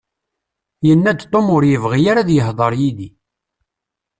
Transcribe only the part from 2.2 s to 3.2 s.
ad yehder yid-i.